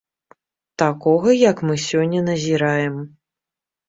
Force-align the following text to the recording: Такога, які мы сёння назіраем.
Такога, 0.81 1.35
які 1.39 1.67
мы 1.71 1.75
сёння 1.89 2.19
назіраем. 2.31 2.97